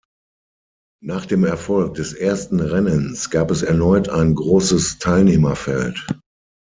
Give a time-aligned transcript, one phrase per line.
[1.03, 6.07] Nach dem Erfolg des ersten Rennens gab es erneut ein großes Teilnehmerfeld.